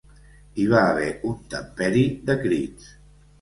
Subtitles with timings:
[0.61, 2.91] Hi va haver un temperi de crits.